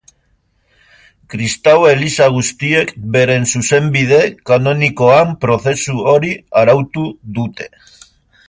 [1.33, 7.71] Kristau eliza guztiek beren zuzenbide kanonikoan prozesu hori arautu dute.